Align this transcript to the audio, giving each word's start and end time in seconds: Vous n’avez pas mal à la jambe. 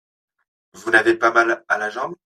Vous 0.73 0.89
n’avez 0.89 1.13
pas 1.15 1.29
mal 1.31 1.63
à 1.67 1.77
la 1.77 1.91
jambe. 1.91 2.15